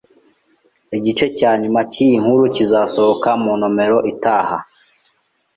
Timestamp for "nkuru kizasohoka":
2.21-3.29